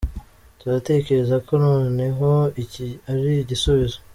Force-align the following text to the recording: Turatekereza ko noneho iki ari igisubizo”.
Turatekereza 0.59 1.35
ko 1.47 1.53
noneho 1.65 2.29
iki 2.63 2.87
ari 3.09 3.23
igisubizo”. 3.43 3.97